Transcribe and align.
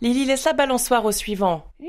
Lily, 0.00 0.26
laisse 0.26 0.44
la 0.44 0.52
balançoire 0.52 1.04
au 1.04 1.10
suivant. 1.10 1.64
Non 1.80 1.88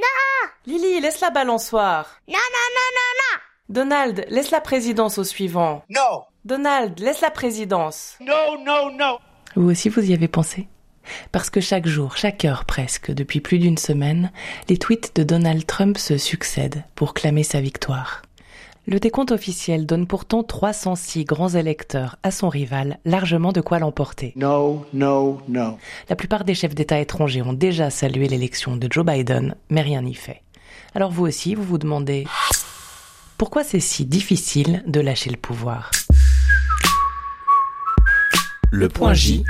Lily, 0.66 1.00
laisse 1.00 1.22
la 1.22 1.30
balançoire. 1.30 2.20
Non, 2.28 2.34
non, 2.34 2.70
non, 2.74 2.90
non, 2.96 3.16
non 3.20 3.40
Donald, 3.70 4.26
laisse 4.30 4.50
la 4.50 4.62
présidence 4.62 5.20
au 5.20 5.24
suivant. 5.24 5.84
No. 5.90 6.24
Donald, 6.44 7.00
laisse 7.00 7.22
la 7.22 7.30
présidence. 7.30 8.18
No, 8.20 8.58
no, 8.66 8.90
no. 8.90 9.20
Vous 9.56 9.70
aussi, 9.70 9.90
vous 9.90 10.10
y 10.10 10.14
avez 10.16 10.28
pensé? 10.28 10.68
Parce 11.32 11.52
que 11.52 11.62
chaque 11.62 11.88
jour, 11.88 12.18
chaque 12.18 12.46
heure 12.46 12.66
presque, 12.66 13.12
depuis 13.12 13.42
plus 13.42 13.60
d'une 13.60 13.78
semaine, 13.78 14.32
les 14.70 14.78
tweets 14.78 15.16
de 15.16 15.24
Donald 15.24 15.66
Trump 15.68 16.00
se 16.00 16.18
succèdent 16.18 16.84
pour 16.96 17.14
clamer 17.14 17.44
sa 17.44 17.62
victoire. 17.62 18.24
Le 18.92 19.00
décompte 19.00 19.32
officiel 19.32 19.86
donne 19.86 20.08
pourtant 20.08 20.42
306 20.42 21.24
grands 21.24 21.50
électeurs 21.50 22.16
à 22.24 22.32
son 22.32 22.50
rival, 22.50 22.98
largement 23.06 23.52
de 23.52 23.62
quoi 23.62 23.78
l'emporter. 23.78 24.34
No, 24.36 24.84
no, 24.94 25.40
no. 25.48 25.78
La 26.10 26.16
plupart 26.16 26.44
des 26.44 26.56
chefs 26.56 26.74
d'État 26.74 27.00
étrangers 27.00 27.44
ont 27.44 27.54
déjà 27.54 27.92
salué 27.92 28.28
l'élection 28.28 28.78
de 28.78 28.88
Joe 28.92 29.06
Biden, 29.06 29.54
mais 29.70 29.82
rien 29.82 30.02
n'y 30.02 30.16
fait. 30.16 30.42
Alors 30.96 31.12
vous 31.12 31.24
aussi, 31.28 31.54
vous 31.54 31.62
vous 31.62 31.78
demandez 31.78 32.26
pourquoi 33.38 33.64
c'est 33.64 33.80
si 33.80 34.06
difficile 34.06 34.84
de 34.88 35.00
lâcher 35.02 35.30
le 35.30 35.38
pouvoir? 35.38 35.92
Le 38.72 38.90
point 38.90 39.14
J, 39.14 39.44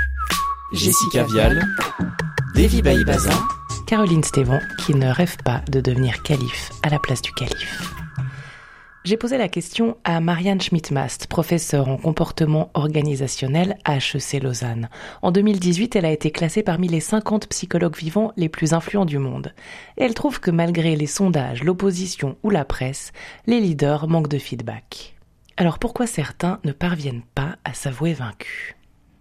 Jessica 0.74 1.24
Vial, 1.24 1.66
Davy 2.54 2.82
Baïbaza, 2.82 3.32
Caroline 3.86 4.22
Stévon, 4.22 4.60
qui 4.84 4.94
ne 4.94 5.08
rêve 5.08 5.38
pas 5.42 5.62
de 5.70 5.80
devenir 5.80 6.22
calife 6.22 6.72
à 6.82 6.90
la 6.90 6.98
place 6.98 7.22
du 7.22 7.32
calife. 7.32 7.99
J'ai 9.10 9.16
posé 9.16 9.38
la 9.38 9.48
question 9.48 9.96
à 10.04 10.20
Marianne 10.20 10.60
Schmidt-Mast, 10.60 11.26
professeure 11.26 11.88
en 11.88 11.96
comportement 11.96 12.70
organisationnel 12.74 13.76
à 13.84 13.96
HEC 13.96 14.40
Lausanne. 14.40 14.88
En 15.20 15.32
2018, 15.32 15.96
elle 15.96 16.04
a 16.04 16.12
été 16.12 16.30
classée 16.30 16.62
parmi 16.62 16.86
les 16.86 17.00
50 17.00 17.48
psychologues 17.48 17.96
vivants 17.96 18.32
les 18.36 18.48
plus 18.48 18.72
influents 18.72 19.06
du 19.06 19.18
monde. 19.18 19.52
Et 19.96 20.04
elle 20.04 20.14
trouve 20.14 20.38
que 20.38 20.52
malgré 20.52 20.94
les 20.94 21.08
sondages, 21.08 21.64
l'opposition 21.64 22.36
ou 22.44 22.50
la 22.50 22.64
presse, 22.64 23.10
les 23.48 23.58
leaders 23.58 24.06
manquent 24.06 24.28
de 24.28 24.38
feedback. 24.38 25.16
Alors 25.56 25.80
pourquoi 25.80 26.06
certains 26.06 26.60
ne 26.62 26.70
parviennent 26.70 27.24
pas 27.34 27.56
à 27.64 27.74
s'avouer 27.74 28.12
vaincus? 28.12 28.76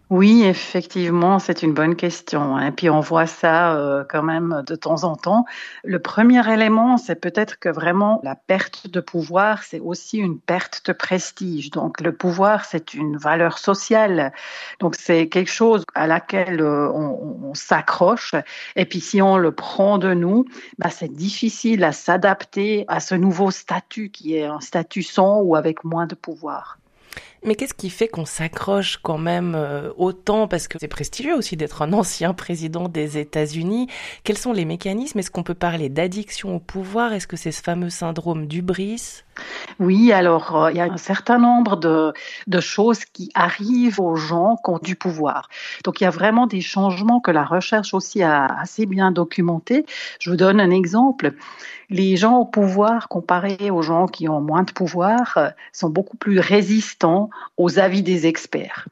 Oui, 0.09 0.43
effectivement, 0.43 1.37
c'est 1.37 1.61
une 1.61 1.75
bonne 1.75 1.95
question. 1.95 2.57
Et 2.57 2.63
hein. 2.63 2.71
puis 2.71 2.89
on 2.89 2.99
voit 2.99 3.27
ça 3.27 3.75
euh, 3.75 4.03
quand 4.09 4.23
même 4.23 4.63
de 4.65 4.73
temps 4.73 5.03
en 5.03 5.15
temps. 5.15 5.45
Le 5.83 5.99
premier 5.99 6.51
élément, 6.51 6.97
c'est 6.97 7.15
peut-être 7.15 7.59
que 7.59 7.69
vraiment 7.69 8.19
la 8.23 8.35
perte 8.35 8.87
de 8.87 9.01
pouvoir, 9.01 9.61
c'est 9.61 9.79
aussi 9.79 10.17
une 10.17 10.39
perte 10.39 10.83
de 10.87 10.93
prestige. 10.93 11.69
Donc 11.69 12.01
le 12.01 12.11
pouvoir, 12.11 12.65
c'est 12.65 12.95
une 12.95 13.17
valeur 13.17 13.59
sociale. 13.59 14.33
Donc 14.79 14.95
c'est 14.95 15.29
quelque 15.29 15.51
chose 15.51 15.83
à 15.93 16.07
laquelle 16.07 16.59
euh, 16.59 16.89
on, 16.91 17.53
s'accroche. 17.53 18.33
Et 18.75 18.85
puis 18.85 19.01
si 19.01 19.21
on 19.21 19.37
le 19.37 19.51
prend 19.51 19.99
de 19.99 20.15
nous, 20.15 20.45
bah, 20.79 20.89
c'est 20.89 21.13
difficile 21.13 21.83
à 21.83 21.91
s'adapter 21.91 22.83
à 22.87 22.99
ce 22.99 23.13
nouveau 23.13 23.51
statut 23.51 24.09
qui 24.09 24.35
est 24.35 24.45
un 24.45 24.59
statut 24.59 25.03
sans 25.03 25.41
ou 25.41 25.55
avec 25.55 25.83
moins 25.83 26.07
de 26.07 26.15
pouvoir. 26.15 26.79
Mais 27.43 27.55
qu'est-ce 27.55 27.73
qui 27.73 27.89
fait 27.89 28.07
qu'on 28.07 28.25
s'accroche 28.25 28.97
quand 28.97 29.17
même 29.17 29.55
euh, 29.55 29.91
autant? 29.97 30.47
Parce 30.47 30.67
que 30.67 30.77
c'est 30.79 30.87
prestigieux 30.87 31.35
aussi 31.35 31.55
d'être 31.55 31.81
un 31.81 31.93
ancien 31.93 32.33
président 32.33 32.89
des 32.89 33.17
États-Unis. 33.17 33.87
Quels 34.23 34.37
sont 34.37 34.51
les 34.51 34.65
mécanismes? 34.65 35.19
Est-ce 35.19 35.31
qu'on 35.31 35.43
peut 35.43 35.53
parler 35.53 35.89
d'addiction 35.89 36.55
au 36.55 36.59
pouvoir? 36.59 37.13
Est-ce 37.13 37.27
que 37.27 37.37
c'est 37.37 37.51
ce 37.51 37.61
fameux 37.61 37.89
syndrome 37.89 38.47
d'ubris 38.47 39.23
oui, 39.79 40.11
alors 40.11 40.55
euh, 40.55 40.71
il 40.71 40.77
y 40.77 40.81
a 40.81 40.91
un 40.91 40.97
certain 40.97 41.39
nombre 41.39 41.77
de, 41.77 42.13
de, 42.47 42.59
choses 42.59 43.05
qui 43.05 43.29
arrivent 43.33 44.01
aux 44.01 44.15
gens 44.15 44.57
qui 44.57 44.71
ont 44.71 44.79
du 44.79 44.95
pouvoir. 44.95 45.47
Donc 45.85 46.01
il 46.01 46.03
y 46.03 46.07
a 46.07 46.09
vraiment 46.09 46.47
des 46.47 46.61
changements 46.61 47.21
que 47.21 47.31
la 47.31 47.45
recherche 47.45 47.93
aussi 47.93 48.21
a 48.21 48.45
assez 48.45 48.85
bien 48.85 49.11
documentés. 49.11 49.85
Je 50.19 50.29
vous 50.29 50.35
donne 50.35 50.59
un 50.59 50.71
exemple. 50.71 51.35
Les 51.89 52.17
gens 52.17 52.37
au 52.37 52.45
pouvoir, 52.45 53.07
comparés 53.07 53.71
aux 53.71 53.81
gens 53.81 54.05
qui 54.05 54.29
ont 54.29 54.41
moins 54.41 54.63
de 54.63 54.71
pouvoir, 54.71 55.37
euh, 55.37 55.49
sont 55.71 55.89
beaucoup 55.89 56.17
plus 56.17 56.39
résistants 56.39 57.08
aux 57.57 57.79
avis 57.79 58.03
des 58.03 58.27
experts. 58.27 58.87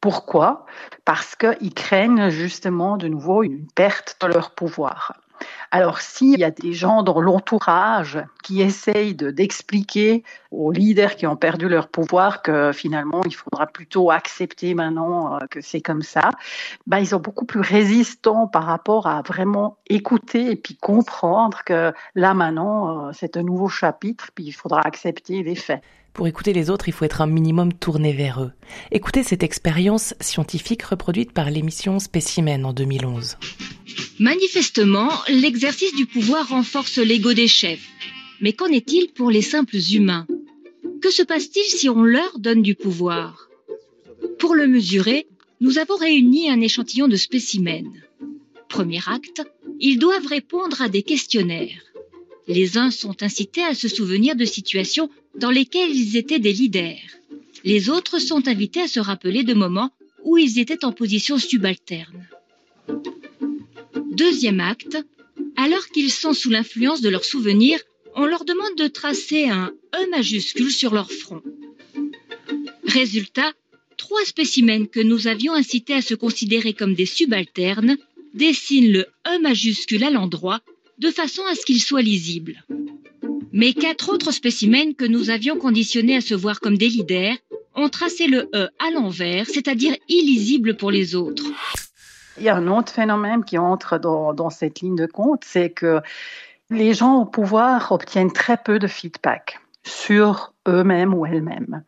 Pourquoi? 0.00 0.66
Parce 1.04 1.34
qu'ils 1.36 1.74
craignent 1.74 2.28
justement 2.30 2.96
de 2.96 3.08
nouveau 3.08 3.42
une 3.42 3.66
perte 3.74 4.16
de 4.20 4.28
leur 4.28 4.54
pouvoir. 4.54 5.14
Alors, 5.70 6.00
s'il 6.00 6.38
y 6.38 6.44
a 6.44 6.50
des 6.50 6.72
gens 6.72 7.02
dans 7.02 7.20
l'entourage 7.20 8.18
qui 8.42 8.62
essayent 8.62 9.14
d'expliquer 9.14 10.24
aux 10.50 10.72
leaders 10.72 11.16
qui 11.16 11.26
ont 11.26 11.36
perdu 11.36 11.68
leur 11.68 11.88
pouvoir 11.88 12.42
que 12.42 12.72
finalement, 12.72 13.20
il 13.26 13.34
faudra 13.34 13.66
plutôt 13.66 14.10
accepter 14.10 14.74
maintenant 14.74 15.34
euh, 15.34 15.38
que 15.50 15.60
c'est 15.60 15.80
comme 15.80 16.02
ça, 16.02 16.30
ben, 16.86 16.98
ils 16.98 17.08
sont 17.08 17.20
beaucoup 17.20 17.44
plus 17.44 17.60
résistants 17.60 18.46
par 18.46 18.64
rapport 18.64 19.06
à 19.06 19.22
vraiment 19.22 19.78
écouter 19.88 20.52
et 20.52 20.56
puis 20.56 20.76
comprendre 20.76 21.62
que 21.64 21.92
là 22.14 22.34
maintenant, 22.34 23.08
euh, 23.08 23.10
c'est 23.12 23.36
un 23.36 23.42
nouveau 23.42 23.68
chapitre, 23.68 24.30
puis 24.34 24.44
il 24.44 24.52
faudra 24.52 24.80
accepter 24.84 25.42
les 25.42 25.56
faits. 25.56 25.82
Pour 26.16 26.26
écouter 26.26 26.54
les 26.54 26.70
autres, 26.70 26.88
il 26.88 26.92
faut 26.92 27.04
être 27.04 27.20
un 27.20 27.26
minimum 27.26 27.74
tourné 27.74 28.14
vers 28.14 28.42
eux. 28.42 28.52
Écoutez 28.90 29.22
cette 29.22 29.42
expérience 29.42 30.14
scientifique 30.18 30.82
reproduite 30.82 31.32
par 31.32 31.50
l'émission 31.50 31.98
Spécimen 31.98 32.64
en 32.64 32.72
2011. 32.72 33.36
Manifestement, 34.18 35.10
l'exercice 35.28 35.94
du 35.94 36.06
pouvoir 36.06 36.48
renforce 36.48 36.98
l'ego 36.98 37.32
des 37.34 37.48
chefs. 37.48 37.88
Mais 38.40 38.52
qu'en 38.52 38.66
est-il 38.66 39.08
pour 39.12 39.30
les 39.30 39.42
simples 39.42 39.76
humains? 39.92 40.26
Que 41.02 41.10
se 41.10 41.22
passe-t-il 41.22 41.64
si 41.64 41.88
on 41.88 42.02
leur 42.02 42.38
donne 42.38 42.62
du 42.62 42.74
pouvoir? 42.74 43.48
Pour 44.38 44.54
le 44.54 44.66
mesurer, 44.66 45.26
nous 45.60 45.78
avons 45.78 45.96
réuni 45.96 46.50
un 46.50 46.60
échantillon 46.60 47.08
de 47.08 47.16
spécimens. 47.16 47.92
Premier 48.68 49.00
acte, 49.06 49.42
ils 49.80 49.98
doivent 49.98 50.26
répondre 50.26 50.82
à 50.82 50.88
des 50.88 51.02
questionnaires. 51.02 51.82
Les 52.48 52.78
uns 52.78 52.90
sont 52.90 53.22
incités 53.22 53.62
à 53.62 53.74
se 53.74 53.88
souvenir 53.88 54.36
de 54.36 54.44
situations 54.44 55.10
dans 55.38 55.50
lesquelles 55.50 55.94
ils 55.94 56.16
étaient 56.16 56.38
des 56.38 56.52
leaders. 56.52 56.98
Les 57.64 57.90
autres 57.90 58.18
sont 58.18 58.46
invités 58.48 58.82
à 58.82 58.88
se 58.88 59.00
rappeler 59.00 59.42
de 59.42 59.54
moments 59.54 59.90
où 60.24 60.38
ils 60.38 60.58
étaient 60.58 60.84
en 60.84 60.92
position 60.92 61.38
subalterne. 61.38 62.28
Deuxième 64.16 64.60
acte, 64.60 64.96
alors 65.56 65.88
qu'ils 65.88 66.10
sont 66.10 66.32
sous 66.32 66.48
l'influence 66.48 67.02
de 67.02 67.10
leurs 67.10 67.26
souvenirs, 67.26 67.78
on 68.14 68.24
leur 68.24 68.46
demande 68.46 68.74
de 68.78 68.88
tracer 68.88 69.50
un 69.50 69.74
E 69.94 70.10
majuscule 70.10 70.70
sur 70.70 70.94
leur 70.94 71.12
front. 71.12 71.42
Résultat, 72.84 73.52
trois 73.98 74.24
spécimens 74.24 74.86
que 74.86 75.00
nous 75.00 75.26
avions 75.26 75.52
incités 75.52 75.92
à 75.92 76.00
se 76.00 76.14
considérer 76.14 76.72
comme 76.72 76.94
des 76.94 77.04
subalternes 77.04 77.98
dessinent 78.32 78.90
le 78.90 79.04
E 79.28 79.38
majuscule 79.38 80.04
à 80.04 80.10
l'endroit 80.10 80.62
de 80.98 81.10
façon 81.10 81.42
à 81.50 81.54
ce 81.54 81.66
qu'il 81.66 81.82
soit 81.82 82.00
lisible. 82.00 82.64
Mais 83.52 83.74
quatre 83.74 84.10
autres 84.10 84.32
spécimens 84.32 84.94
que 84.94 85.04
nous 85.04 85.28
avions 85.28 85.58
conditionnés 85.58 86.16
à 86.16 86.22
se 86.22 86.34
voir 86.34 86.60
comme 86.60 86.78
des 86.78 86.88
leaders 86.88 87.36
ont 87.74 87.90
tracé 87.90 88.28
le 88.28 88.48
E 88.54 88.70
à 88.78 88.90
l'envers, 88.94 89.46
c'est-à-dire 89.46 89.94
illisible 90.08 90.78
pour 90.78 90.90
les 90.90 91.14
autres. 91.14 91.44
Il 92.38 92.44
y 92.44 92.48
a 92.48 92.56
un 92.56 92.66
autre 92.68 92.92
phénomène 92.92 93.44
qui 93.44 93.58
entre 93.58 93.98
dans, 93.98 94.50
cette 94.50 94.80
ligne 94.80 94.96
de 94.96 95.06
compte, 95.06 95.44
c'est 95.44 95.70
que 95.70 96.00
les 96.70 96.94
gens 96.94 97.16
au 97.16 97.24
pouvoir 97.24 97.92
obtiennent 97.92 98.32
très 98.32 98.56
peu 98.56 98.78
de 98.78 98.86
feedback 98.86 99.60
sur 99.84 100.52
eux-mêmes 100.68 101.14
ou 101.14 101.24
elles-mêmes. 101.26 101.82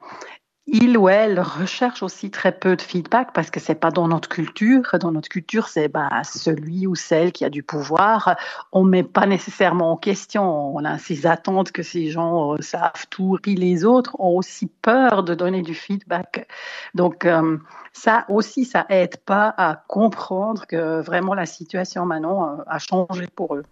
Ils 0.71 0.99
ou 0.99 1.09
elles 1.09 1.41
recherchent 1.41 2.03
aussi 2.03 2.31
très 2.31 2.53
peu 2.53 2.77
de 2.77 2.83
feedback 2.83 3.33
parce 3.33 3.51
que 3.51 3.59
c'est 3.59 3.75
pas 3.75 3.91
dans 3.91 4.07
notre 4.07 4.29
culture. 4.29 4.83
Dans 5.01 5.13
notre 5.13 5.31
culture, 5.31 5.67
c'est 5.67 5.89
bah, 5.89 6.11
celui 6.25 6.87
ou 6.87 6.95
celle 6.95 7.33
qui 7.33 7.47
a 7.47 7.49
du 7.49 7.63
pouvoir. 7.63 8.37
On 8.71 8.85
met 8.85 9.03
pas 9.03 9.25
nécessairement 9.25 9.93
en 9.93 9.97
question. 9.97 10.77
On 10.77 10.85
a 10.85 10.99
ces 10.99 11.27
attentes 11.27 11.73
que 11.73 11.83
ces 11.83 12.11
gens 12.11 12.53
euh, 12.53 12.61
savent 12.61 13.07
tout. 13.09 13.39
Puis 13.43 13.55
les 13.55 13.87
autres 13.87 14.15
ont 14.21 14.37
aussi 14.37 14.67
peur 14.67 15.23
de 15.23 15.35
donner 15.35 15.63
du 15.63 15.75
feedback. 15.75 16.47
Donc 16.95 17.25
euh, 17.25 17.57
ça 17.95 18.27
aussi, 18.29 18.67
ça 18.67 18.85
aide 18.91 19.17
pas 19.25 19.55
à 19.57 19.83
comprendre 19.89 20.67
que 20.67 21.01
vraiment 21.01 21.33
la 21.33 21.47
situation 21.47 22.05
maintenant 22.05 22.59
euh, 22.59 22.63
a 22.67 22.79
changé 22.79 23.27
pour 23.35 23.55
eux. 23.55 23.63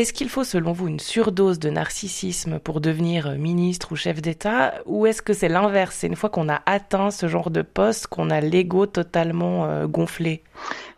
Est-ce 0.00 0.14
qu'il 0.14 0.30
faut, 0.30 0.44
selon 0.44 0.72
vous, 0.72 0.88
une 0.88 0.98
surdose 0.98 1.58
de 1.58 1.68
narcissisme 1.68 2.58
pour 2.58 2.80
devenir 2.80 3.32
ministre 3.32 3.92
ou 3.92 3.96
chef 3.96 4.22
d'État? 4.22 4.72
Ou 4.86 5.04
est-ce 5.04 5.20
que 5.20 5.34
c'est 5.34 5.50
l'inverse? 5.50 5.94
C'est 5.94 6.06
une 6.06 6.16
fois 6.16 6.30
qu'on 6.30 6.48
a 6.48 6.62
atteint 6.64 7.10
ce 7.10 7.28
genre 7.28 7.50
de 7.50 7.60
poste 7.60 8.06
qu'on 8.06 8.30
a 8.30 8.40
l'ego 8.40 8.86
totalement 8.86 9.66
euh, 9.66 9.86
gonflé? 9.86 10.42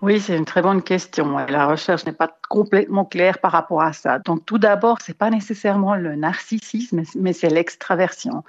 Oui, 0.03 0.21
c'est 0.21 0.37
une 0.37 0.45
très 0.45 0.63
bonne 0.63 0.83
question. 0.83 1.37
La 1.49 1.67
recherche 1.67 2.05
n'est 2.07 2.13
pas 2.13 2.29
complètement 2.49 3.05
claire 3.05 3.39
par 3.39 3.53
rapport 3.53 3.83
à 3.83 3.93
ça. 3.93 4.19
Donc, 4.19 4.45
tout 4.45 4.59
d'abord, 4.59 4.99
c'est 5.01 5.17
pas 5.17 5.31
nécessairement 5.31 5.95
le 5.95 6.17
narcissisme, 6.17 7.03
mais 7.15 7.33
c'est 7.33 7.49
l'extraversion. 7.49 8.43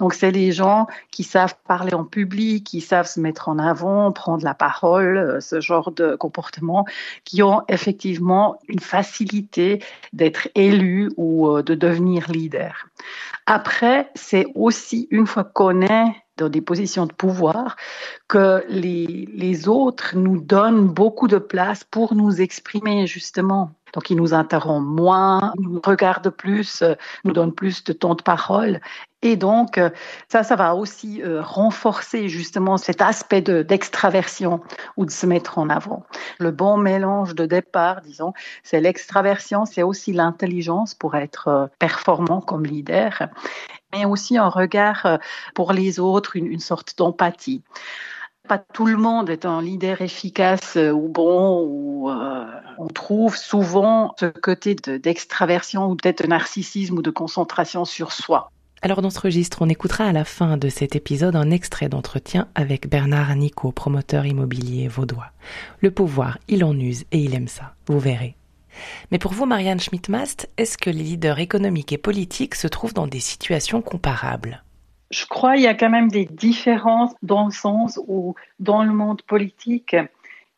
Donc, 0.00 0.12
c'est 0.12 0.30
les 0.30 0.52
gens 0.52 0.86
qui 1.10 1.24
savent 1.24 1.54
parler 1.66 1.94
en 1.94 2.04
public, 2.04 2.64
qui 2.66 2.82
savent 2.82 3.06
se 3.06 3.20
mettre 3.20 3.48
en 3.48 3.58
avant, 3.58 4.12
prendre 4.12 4.44
la 4.44 4.54
parole, 4.54 5.16
euh, 5.16 5.40
ce 5.40 5.60
genre 5.60 5.90
de 5.92 6.14
comportement, 6.14 6.84
qui 7.24 7.42
ont 7.42 7.62
effectivement 7.68 8.58
une 8.68 8.80
facilité 8.80 9.82
d'être 10.12 10.48
élu 10.54 11.10
ou 11.16 11.48
euh, 11.48 11.62
de 11.62 11.74
devenir 11.74 12.30
leader. 12.30 12.86
Après, 13.46 14.10
c'est 14.14 14.46
aussi 14.54 15.08
une 15.10 15.26
fois 15.26 15.44
qu'on 15.44 15.82
est 15.82 16.12
dans 16.36 16.48
des 16.48 16.60
positions 16.60 17.06
de 17.06 17.12
pouvoir, 17.12 17.76
que 18.28 18.64
les, 18.68 19.28
les 19.32 19.68
autres 19.68 20.16
nous 20.16 20.40
donnent 20.40 20.86
beaucoup 20.86 21.28
de 21.28 21.38
place 21.38 21.84
pour 21.84 22.14
nous 22.14 22.40
exprimer 22.40 23.06
justement. 23.06 23.72
Donc, 23.94 24.10
ils 24.10 24.16
nous 24.16 24.34
interrompent 24.34 24.84
moins, 24.84 25.52
nous 25.58 25.80
regardent 25.84 26.30
plus, 26.30 26.84
nous 27.24 27.32
donnent 27.32 27.54
plus 27.54 27.84
de 27.84 27.92
temps 27.92 28.14
de 28.14 28.22
parole. 28.22 28.80
Et 29.22 29.36
donc, 29.36 29.80
ça, 30.28 30.44
ça 30.44 30.54
va 30.54 30.76
aussi 30.76 31.22
euh, 31.22 31.42
renforcer 31.42 32.28
justement 32.28 32.76
cet 32.76 33.02
aspect 33.02 33.42
d'extraversion 33.42 34.60
ou 34.96 35.06
de 35.06 35.10
se 35.10 35.26
mettre 35.26 35.58
en 35.58 35.68
avant. 35.70 36.04
Le 36.38 36.52
bon 36.52 36.76
mélange 36.76 37.34
de 37.34 37.44
départ, 37.44 38.00
disons, 38.02 38.32
c'est 38.62 38.80
l'extraversion, 38.80 39.64
c'est 39.64 39.82
aussi 39.82 40.12
l'intelligence 40.12 40.94
pour 40.94 41.16
être 41.16 41.48
euh, 41.48 41.66
performant 41.80 42.40
comme 42.40 42.64
leader 42.64 43.28
mais 43.92 44.04
aussi 44.04 44.36
un 44.36 44.48
regard 44.48 45.06
euh, 45.06 45.16
pour 45.54 45.72
les 45.72 46.00
autres, 46.00 46.36
une, 46.36 46.58
sorte 46.60 46.96
d'empathie. 46.98 47.62
Pas 48.48 48.58
tout 48.58 48.86
le 48.86 48.96
monde 48.96 49.28
est 49.30 49.44
un 49.44 49.60
leader 49.60 50.00
efficace 50.00 50.76
euh, 50.76 50.90
ou 50.90 51.08
bon, 51.08 51.64
ou 51.66 52.10
euh, 52.10 52.46
on 52.78 52.88
trouve 52.88 53.36
souvent 53.36 54.14
ce 54.18 54.26
côté 54.26 54.74
d'extraversion 54.74 55.86
ou 55.90 55.96
peut-être 55.96 56.22
de 56.22 56.28
narcissisme 56.28 56.98
ou 56.98 57.02
de 57.02 57.10
concentration 57.10 57.84
sur 57.84 58.12
soi. 58.12 58.50
Alors 58.80 59.02
dans 59.02 59.10
ce 59.10 59.18
registre, 59.18 59.62
on 59.62 59.68
écoutera 59.68 60.04
à 60.04 60.12
la 60.12 60.24
fin 60.24 60.56
de 60.56 60.68
cet 60.68 60.94
épisode 60.94 61.34
un 61.34 61.50
extrait 61.50 61.88
d'entretien 61.88 62.46
avec 62.54 62.88
Bernard 62.88 63.34
Nico, 63.34 63.72
promoteur 63.72 64.24
immobilier 64.24 64.86
vaudois. 64.86 65.32
Le 65.80 65.90
pouvoir, 65.90 66.38
il 66.46 66.62
en 66.64 66.78
use 66.78 67.04
et 67.10 67.18
il 67.18 67.34
aime 67.34 67.48
ça, 67.48 67.74
vous 67.88 67.98
verrez. 67.98 68.36
Mais 69.10 69.18
pour 69.18 69.32
vous, 69.32 69.46
Marianne 69.46 69.80
Schmidt-Mast, 69.80 70.48
est-ce 70.56 70.78
que 70.78 70.90
les 70.90 71.02
leaders 71.02 71.40
économiques 71.40 71.92
et 71.92 71.98
politiques 71.98 72.54
se 72.54 72.68
trouvent 72.68 72.94
dans 72.94 73.08
des 73.08 73.18
situations 73.18 73.82
comparables? 73.82 74.62
Je 75.10 75.26
crois 75.26 75.54
qu'il 75.54 75.64
y 75.64 75.68
a 75.68 75.74
quand 75.74 75.90
même 75.90 76.10
des 76.10 76.26
différences 76.26 77.14
dans 77.22 77.46
le 77.46 77.50
sens 77.50 77.98
où, 78.06 78.36
dans 78.60 78.84
le 78.84 78.92
monde 78.92 79.22
politique, 79.22 79.96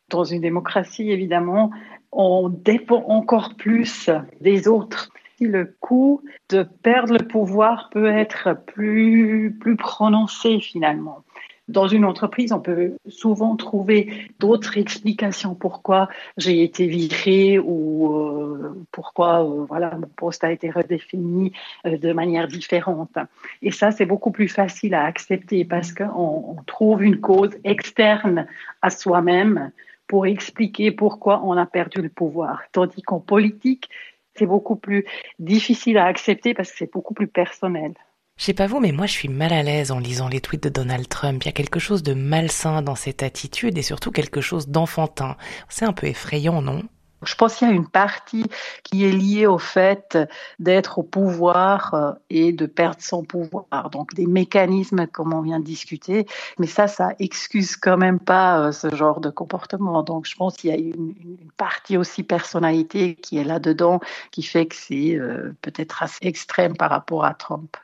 dans 0.09 0.25
une 0.25 0.41
démocratie 0.41 1.09
évidemment, 1.09 1.71
on 2.11 2.49
dépend 2.49 3.03
encore 3.07 3.55
plus 3.55 4.11
des 4.41 4.67
autres. 4.67 5.10
Le 5.41 5.75
coût 5.79 6.21
de 6.49 6.61
perdre 6.61 7.13
le 7.13 7.27
pouvoir 7.27 7.89
peut 7.89 8.05
être 8.05 8.55
plus, 8.67 9.57
plus 9.59 9.75
prononcé 9.75 10.59
finalement. 10.59 11.23
Dans 11.67 11.87
une 11.87 12.05
entreprise, 12.05 12.51
on 12.51 12.59
peut 12.59 12.97
souvent 13.07 13.55
trouver 13.55 14.29
d'autres 14.39 14.77
explications 14.77 15.55
pourquoi 15.55 16.09
j'ai 16.37 16.63
été 16.63 16.85
viré 16.85 17.59
ou 17.59 18.13
euh, 18.13 18.85
pourquoi 18.91 19.43
euh, 19.43 19.65
voilà 19.67 19.95
mon 19.95 20.09
poste 20.15 20.43
a 20.43 20.51
été 20.51 20.69
redéfini 20.69 21.53
euh, 21.85 21.97
de 21.97 22.13
manière 22.13 22.47
différente. 22.47 23.17
Et 23.61 23.71
ça, 23.71 23.91
c'est 23.91 24.05
beaucoup 24.05 24.31
plus 24.31 24.47
facile 24.47 24.93
à 24.93 25.05
accepter 25.05 25.65
parce 25.65 25.93
qu'on 25.93 26.55
on 26.57 26.63
trouve 26.67 27.03
une 27.03 27.19
cause 27.19 27.57
externe 27.63 28.47
à 28.81 28.89
soi-même 28.91 29.71
pour 30.07 30.25
expliquer 30.25 30.91
pourquoi 30.91 31.41
on 31.45 31.53
a 31.53 31.65
perdu 31.65 32.01
le 32.01 32.09
pouvoir. 32.09 32.63
Tandis 32.73 33.01
qu'en 33.01 33.21
politique, 33.21 33.89
c'est 34.35 34.45
beaucoup 34.45 34.75
plus 34.75 35.05
difficile 35.39 35.97
à 35.97 36.05
accepter 36.05 36.53
parce 36.53 36.71
que 36.71 36.77
c'est 36.77 36.91
beaucoup 36.91 37.13
plus 37.13 37.27
personnel. 37.27 37.93
Je 38.37 38.45
sais 38.45 38.53
pas 38.53 38.67
vous, 38.67 38.79
mais 38.79 38.91
moi 38.91 39.05
je 39.05 39.11
suis 39.11 39.27
mal 39.27 39.53
à 39.53 39.61
l'aise 39.61 39.91
en 39.91 39.99
lisant 39.99 40.27
les 40.27 40.41
tweets 40.41 40.63
de 40.63 40.69
Donald 40.69 41.07
Trump. 41.07 41.43
Il 41.43 41.45
y 41.45 41.49
a 41.49 41.53
quelque 41.53 41.79
chose 41.79 42.01
de 42.01 42.13
malsain 42.13 42.81
dans 42.81 42.95
cette 42.95 43.23
attitude 43.23 43.77
et 43.77 43.83
surtout 43.83 44.11
quelque 44.11 44.41
chose 44.41 44.67
d'enfantin. 44.67 45.37
C'est 45.69 45.85
un 45.85 45.93
peu 45.93 46.07
effrayant, 46.07 46.61
non? 46.61 46.81
Je 47.23 47.35
pense 47.35 47.55
qu'il 47.55 47.67
y 47.67 47.71
a 47.71 47.73
une 47.73 47.87
partie 47.87 48.45
qui 48.83 49.05
est 49.05 49.11
liée 49.11 49.45
au 49.45 49.57
fait 49.57 50.17
d'être 50.59 50.99
au 50.99 51.03
pouvoir 51.03 51.93
euh, 51.93 52.11
et 52.29 52.51
de 52.51 52.65
perdre 52.65 53.01
son 53.01 53.23
pouvoir. 53.23 53.89
Donc 53.91 54.13
des 54.13 54.25
mécanismes 54.25 55.07
comme 55.07 55.33
on 55.33 55.41
vient 55.41 55.59
de 55.59 55.65
discuter, 55.65 56.25
mais 56.57 56.67
ça, 56.67 56.87
ça 56.87 57.13
excuse 57.19 57.75
quand 57.75 57.97
même 57.97 58.19
pas 58.19 58.59
euh, 58.59 58.71
ce 58.71 58.93
genre 58.95 59.19
de 59.19 59.29
comportement. 59.29 60.03
Donc 60.03 60.25
je 60.25 60.35
pense 60.35 60.57
qu'il 60.57 60.69
y 60.69 60.73
a 60.73 60.77
une, 60.77 61.13
partie 61.57 61.97
aussi 61.97 62.23
personnalité 62.23 63.15
qui 63.15 63.37
est 63.37 63.43
là-dedans, 63.43 63.99
qui 64.31 64.41
fait 64.43 64.65
que 64.65 64.75
c'est 64.75 65.15
euh, 65.15 65.55
peut-être 65.61 66.03
assez 66.03 66.19
extrême 66.21 66.75
par 66.75 66.89
rapport 66.89 67.25
à 67.25 67.33
Trump. 67.33 67.77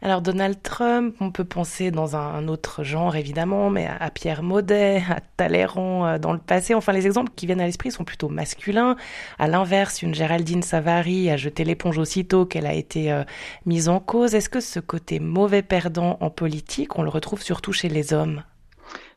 Alors 0.00 0.22
Donald 0.22 0.62
Trump, 0.62 1.16
on 1.18 1.32
peut 1.32 1.44
penser 1.44 1.90
dans 1.90 2.14
un 2.14 2.46
autre 2.46 2.84
genre 2.84 3.16
évidemment, 3.16 3.68
mais 3.68 3.88
à 3.98 4.10
Pierre 4.10 4.44
Maudet, 4.44 5.02
à 5.10 5.20
Talleyrand 5.36 6.06
euh, 6.06 6.18
dans 6.18 6.32
le 6.32 6.38
passé. 6.38 6.72
Enfin, 6.72 6.92
les 6.92 7.06
exemples 7.06 7.32
qui 7.34 7.46
viennent 7.46 7.60
à 7.60 7.66
l'esprit 7.66 7.90
sont 7.90 8.04
plutôt 8.04 8.28
masculins. 8.28 8.94
À 9.40 9.48
l'inverse, 9.48 10.02
une 10.02 10.14
Géraldine 10.14 10.62
Savary 10.62 11.30
a 11.30 11.36
jeté 11.36 11.64
l'éponge 11.64 11.98
aussitôt 11.98 12.46
qu'elle 12.46 12.66
a 12.66 12.74
été 12.74 13.10
euh, 13.10 13.24
mise 13.66 13.88
en 13.88 13.98
cause. 13.98 14.36
Est-ce 14.36 14.48
que 14.48 14.60
ce 14.60 14.78
côté 14.78 15.18
mauvais 15.18 15.62
perdant 15.62 16.16
en 16.20 16.30
politique, 16.30 16.96
on 16.96 17.02
le 17.02 17.10
retrouve 17.10 17.42
surtout 17.42 17.72
chez 17.72 17.88
les 17.88 18.12
hommes? 18.12 18.44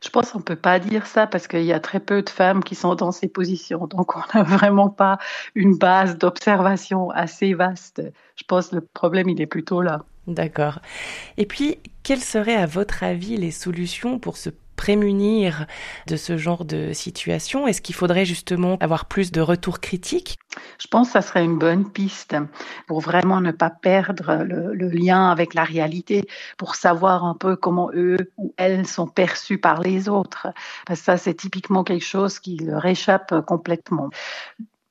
Je 0.02 0.10
pense 0.10 0.32
qu'on 0.32 0.40
ne 0.40 0.44
peut 0.44 0.56
pas 0.56 0.80
dire 0.80 1.06
ça 1.06 1.28
parce 1.28 1.46
qu'il 1.46 1.62
y 1.62 1.72
a 1.72 1.78
très 1.78 2.00
peu 2.00 2.22
de 2.22 2.28
femmes 2.28 2.64
qui 2.64 2.74
sont 2.74 2.96
dans 2.96 3.12
ces 3.12 3.28
positions. 3.28 3.86
Donc, 3.86 4.16
on 4.16 4.22
n'a 4.34 4.42
vraiment 4.42 4.90
pas 4.90 5.18
une 5.54 5.78
base 5.78 6.18
d'observation 6.18 7.10
assez 7.10 7.54
vaste. 7.54 8.02
Je 8.34 8.42
pense 8.48 8.68
que 8.68 8.74
le 8.76 8.80
problème, 8.80 9.28
il 9.28 9.40
est 9.40 9.46
plutôt 9.46 9.80
là. 9.80 10.04
D'accord. 10.26 10.78
Et 11.36 11.46
puis, 11.46 11.78
quelles 12.02 12.20
seraient 12.20 12.56
à 12.56 12.66
votre 12.66 13.02
avis 13.02 13.36
les 13.36 13.50
solutions 13.50 14.18
pour 14.18 14.36
se 14.36 14.50
prémunir 14.76 15.66
de 16.06 16.16
ce 16.16 16.36
genre 16.36 16.64
de 16.64 16.92
situation? 16.92 17.66
Est-ce 17.66 17.82
qu'il 17.82 17.94
faudrait 17.94 18.24
justement 18.24 18.76
avoir 18.80 19.06
plus 19.06 19.32
de 19.32 19.40
retours 19.40 19.80
critiques? 19.80 20.38
Je 20.78 20.86
pense 20.86 21.08
que 21.08 21.12
ça 21.14 21.22
serait 21.22 21.44
une 21.44 21.58
bonne 21.58 21.90
piste 21.90 22.36
pour 22.86 23.00
vraiment 23.00 23.40
ne 23.40 23.50
pas 23.50 23.70
perdre 23.70 24.44
le, 24.44 24.72
lien 24.88 25.30
avec 25.30 25.54
la 25.54 25.64
réalité, 25.64 26.24
pour 26.56 26.76
savoir 26.76 27.24
un 27.24 27.34
peu 27.34 27.56
comment 27.56 27.90
eux 27.94 28.18
ou 28.36 28.54
elles 28.56 28.86
sont 28.86 29.08
perçus 29.08 29.58
par 29.58 29.80
les 29.80 30.08
autres. 30.08 30.48
Parce 30.86 31.00
que 31.00 31.06
ça, 31.06 31.16
c'est 31.16 31.34
typiquement 31.34 31.82
quelque 31.82 32.04
chose 32.04 32.38
qui 32.38 32.56
leur 32.58 32.84
échappe 32.86 33.34
complètement 33.46 34.10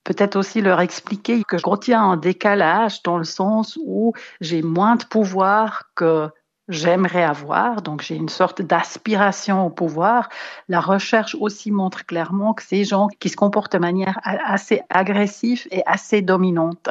peut-être 0.04 0.36
aussi 0.36 0.62
leur 0.62 0.82
expliquer 0.82 1.44
que 1.44 1.58
je 1.58 1.66
retiens 1.66 2.02
un 2.02 2.18
décalage 2.18 3.04
dans 3.04 3.18
le 3.18 3.24
sens 3.24 3.78
où 3.84 4.14
j'ai 4.40 4.62
moins 4.62 4.96
de 4.96 5.06
pouvoir 5.06 5.92
que 5.96 6.30
j'aimerais 6.68 7.24
avoir, 7.24 7.82
donc 7.82 8.02
j'ai 8.02 8.16
une 8.16 8.30
sorte 8.30 8.62
d'aspiration 8.62 9.66
au 9.66 9.70
pouvoir. 9.70 10.30
La 10.70 10.80
recherche 10.80 11.36
aussi 11.40 11.72
montre 11.72 12.06
clairement 12.06 12.54
que 12.54 12.64
ces 12.64 12.84
gens 12.84 13.08
qui 13.20 13.30
se 13.30 13.36
comportent 13.36 13.74
de 13.74 13.78
manière 13.78 14.20
assez 14.24 14.82
agressive 14.90 15.68
et 15.72 15.82
assez 15.86 16.22
dominante. 16.22 16.90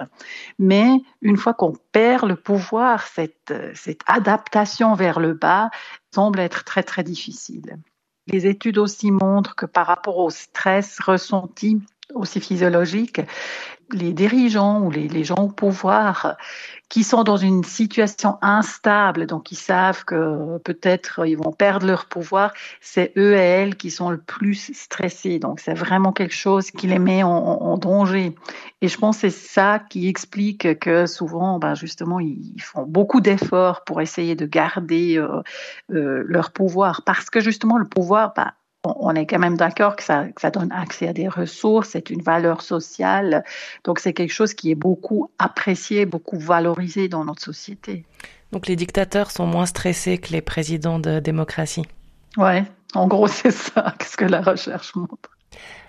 Mais 0.58 0.90
une 1.22 1.36
fois 1.36 1.54
qu'on 1.54 1.72
perd 1.92 2.28
le 2.28 2.36
pouvoir, 2.36 3.06
cette, 3.06 3.54
cette 3.74 4.02
adaptation 4.06 4.94
vers 4.94 5.18
le 5.18 5.34
bas 5.34 5.70
semble 6.14 6.40
être 6.40 6.64
très 6.64 6.82
très 6.82 7.02
difficile. 7.02 7.78
Les 8.26 8.46
études 8.46 8.78
aussi 8.78 9.10
montrent 9.10 9.56
que 9.56 9.66
par 9.66 9.86
rapport 9.86 10.18
au 10.18 10.30
stress 10.30 11.00
ressenti, 11.00 11.80
aussi 12.14 12.40
physiologique, 12.40 13.20
les 13.92 14.12
dirigeants 14.12 14.82
ou 14.82 14.90
les, 14.90 15.24
gens 15.24 15.36
au 15.36 15.48
pouvoir 15.48 16.36
qui 16.88 17.04
sont 17.04 17.22
dans 17.22 17.36
une 17.36 17.62
situation 17.62 18.38
instable, 18.42 19.26
donc 19.26 19.52
ils 19.52 19.56
savent 19.56 20.04
que 20.04 20.58
peut-être 20.58 21.26
ils 21.26 21.36
vont 21.36 21.52
perdre 21.52 21.86
leur 21.86 22.06
pouvoir, 22.06 22.52
c'est 22.80 23.12
eux 23.16 23.34
et 23.34 23.38
elles 23.40 23.76
qui 23.76 23.90
sont 23.90 24.10
le 24.10 24.18
plus 24.18 24.72
stressés. 24.74 25.38
Donc 25.38 25.60
c'est 25.60 25.74
vraiment 25.74 26.12
quelque 26.12 26.34
chose 26.34 26.70
qui 26.72 26.88
les 26.88 26.98
met 26.98 27.22
en, 27.22 27.78
danger. 27.78 28.34
Et 28.82 28.88
je 28.88 28.98
pense 28.98 29.20
que 29.20 29.30
c'est 29.30 29.36
ça 29.36 29.78
qui 29.78 30.08
explique 30.08 30.80
que 30.80 31.06
souvent, 31.06 31.58
ben 31.58 31.74
justement, 31.74 32.18
ils 32.18 32.60
font 32.60 32.84
beaucoup 32.84 33.20
d'efforts 33.20 33.84
pour 33.84 34.00
essayer 34.00 34.34
de 34.34 34.46
garder 34.46 35.16
euh, 35.16 35.42
euh, 35.92 36.24
leur 36.26 36.50
pouvoir, 36.50 37.02
parce 37.06 37.30
que 37.30 37.40
justement 37.40 37.78
le 37.78 37.86
pouvoir, 37.86 38.32
ben, 38.34 38.50
on 38.84 39.14
est 39.14 39.26
quand 39.26 39.38
même 39.38 39.56
d'accord 39.56 39.96
que 39.96 40.02
ça, 40.02 40.26
donne 40.52 40.72
accès 40.72 41.08
à 41.08 41.12
des 41.12 41.28
ressources, 41.28 41.90
c'est 41.90 42.10
une 42.10 42.22
valeur 42.22 42.62
sociale, 42.62 43.44
donc 43.84 43.98
c'est 43.98 44.12
quelque 44.12 44.32
chose 44.32 44.54
qui 44.54 44.70
est 44.70 44.76
beaucoup 44.76 45.30
apprécié, 45.38 46.06
beaucoup 46.06 46.38
valorisé 46.38 47.08
dans 47.08 47.24
notre 47.24 47.42
société. 47.42 48.04
Donc 48.52 48.66
les 48.66 48.76
dictateurs 48.76 49.30
sont 49.30 49.46
moins 49.46 49.66
stressés 49.66 50.18
que 50.18 50.32
les 50.32 50.40
présidents 50.40 50.98
de 50.98 51.20
démocratie. 51.20 51.86
Ouais, 52.36 52.64
en 52.94 53.06
gros 53.06 53.26
c'est 53.28 53.50
ça, 53.50 53.94
qu'est-ce 53.98 54.16
que 54.16 54.24
la 54.24 54.40
recherche 54.40 54.94
montre. 54.94 55.30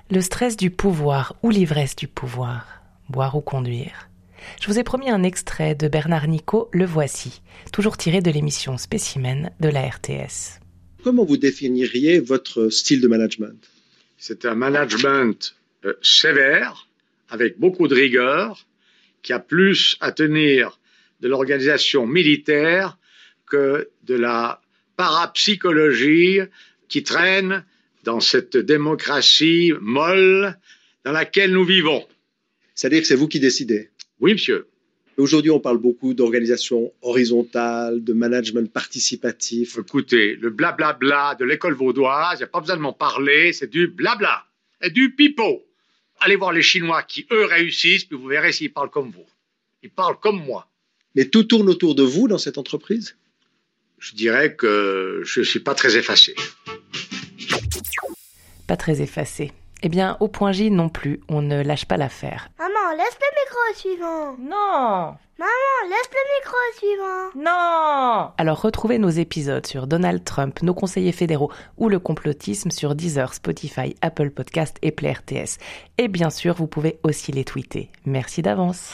Le 0.10 0.21
stress 0.21 0.57
du 0.57 0.69
pouvoir 0.69 1.36
ou 1.43 1.50
l'ivresse 1.50 1.95
du 1.95 2.07
pouvoir, 2.07 2.81
boire 3.10 3.36
ou 3.36 3.41
conduire. 3.41 4.10
Je 4.60 4.67
vous 4.67 4.79
ai 4.79 4.83
promis 4.83 5.10
un 5.10 5.24
extrait 5.24 5.75
de 5.75 5.88
Bernard 5.88 6.27
Nico, 6.27 6.67
le 6.74 6.86
voici, 6.86 7.41
toujours 7.71 7.95
tiré 7.95 8.21
de 8.21 8.31
l'émission 8.31 8.77
Spécimen 8.77 9.51
de 9.60 9.69
la 9.69 9.88
RTS. 9.88 10.60
Comment 11.03 11.25
vous 11.25 11.38
définiriez 11.38 12.20
votre 12.20 12.70
style 12.70 13.01
de 13.01 13.08
management? 13.08 13.58
C'est 14.20 14.46
un 14.46 14.53
management 14.53 15.55
euh, 15.86 15.93
sévère, 16.03 16.88
avec 17.27 17.58
beaucoup 17.58 17.88
de 17.88 17.96
rigueur, 17.96 18.67
qui 19.24 19.34
a 19.34 19.39
plus 19.39 19.98
à 20.00 20.12
tenir 20.12 20.79
de 21.22 21.27
l'organisation 21.27 22.05
militaire 22.05 23.00
que 23.48 23.89
de 24.03 24.13
la 24.13 24.62
parapsychologie 24.96 26.39
qui 26.88 27.01
traîne 27.01 27.65
dans 28.03 28.20
cette 28.20 28.58
démocratie 28.58 29.74
molle 29.81 30.55
dans 31.03 31.12
laquelle 31.12 31.51
nous 31.51 31.65
vivons. 31.65 32.05
C'est-à-dire 32.75 33.01
que 33.01 33.08
c'est 33.08 33.15
vous 33.15 33.27
qui 33.27 33.39
décidez? 33.39 33.89
Oui, 34.20 34.34
monsieur. 34.34 34.67
Aujourd'hui, 35.21 35.51
on 35.51 35.59
parle 35.59 35.77
beaucoup 35.77 36.15
d'organisation 36.15 36.91
horizontale, 37.03 38.03
de 38.03 38.11
management 38.11 38.73
participatif. 38.73 39.77
Écoutez, 39.77 40.35
le 40.35 40.49
blablabla 40.49 41.35
de 41.39 41.45
l'école 41.45 41.75
vaudoise, 41.75 42.39
il 42.39 42.41
n'y 42.41 42.45
a 42.45 42.47
pas 42.47 42.59
besoin 42.59 42.75
de 42.75 42.81
m'en 42.81 42.91
parler, 42.91 43.53
c'est 43.53 43.69
du 43.69 43.85
blabla 43.85 44.45
et 44.81 44.89
du 44.89 45.13
pipeau. 45.13 45.63
Allez 46.21 46.35
voir 46.37 46.51
les 46.51 46.63
Chinois 46.63 47.03
qui, 47.03 47.27
eux, 47.31 47.45
réussissent, 47.45 48.05
puis 48.05 48.17
vous 48.17 48.25
verrez 48.25 48.51
s'ils 48.51 48.73
parlent 48.73 48.89
comme 48.89 49.11
vous. 49.11 49.27
Ils 49.83 49.91
parlent 49.91 50.19
comme 50.19 50.43
moi. 50.43 50.67
Mais 51.13 51.25
tout 51.25 51.43
tourne 51.43 51.69
autour 51.69 51.93
de 51.93 52.01
vous 52.01 52.27
dans 52.27 52.39
cette 52.39 52.57
entreprise? 52.57 53.15
Je 53.99 54.15
dirais 54.15 54.55
que 54.55 55.21
je 55.23 55.41
ne 55.41 55.45
suis 55.45 55.59
pas 55.59 55.75
très 55.75 55.97
effacé. 55.97 56.33
Pas 58.65 58.75
très 58.75 59.03
effacé. 59.03 59.51
Eh 59.83 59.89
bien, 59.89 60.17
au 60.19 60.27
point 60.27 60.51
J 60.51 60.71
non 60.71 60.89
plus, 60.89 61.19
on 61.29 61.43
ne 61.43 61.61
lâche 61.61 61.85
pas 61.85 61.97
l'affaire. 61.97 62.49
Maman, 62.91 63.03
laisse 63.03 63.17
le 63.21 63.27
micro 63.43 63.79
suivant. 63.79 64.36
Non 64.39 65.15
Maman, 65.39 65.89
laisse 65.89 66.10
le 66.12 66.24
micro 66.39 66.57
suivant. 66.77 67.29
Non 67.36 68.31
Alors 68.38 68.62
retrouvez 68.62 68.98
nos 68.98 69.10
épisodes 69.10 69.65
sur 69.65 69.88
Donald 69.88 70.24
Trump, 70.24 70.62
nos 70.62 70.74
conseillers 70.74 71.12
fédéraux 71.12 71.51
ou 71.77 71.89
le 71.89 72.00
complotisme 72.00 72.69
sur 72.69 72.95
Deezer, 72.95 73.33
Spotify, 73.33 73.95
Apple 74.01 74.31
Podcast 74.31 74.77
et 74.81 74.91
Play 74.91 75.13
RTS. 75.13 75.57
Et 75.98 76.07
bien 76.07 76.29
sûr, 76.29 76.55
vous 76.55 76.67
pouvez 76.67 77.00
aussi 77.03 77.31
les 77.31 77.45
tweeter. 77.45 77.89
Merci 78.05 78.41
d'avance. 78.41 78.93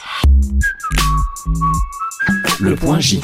Le 2.60 2.76
point 2.76 3.00
J. 3.00 3.20